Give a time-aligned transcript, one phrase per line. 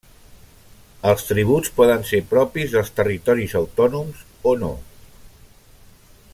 [1.09, 4.75] Els tributs poden ser propis dels territoris autònoms o no.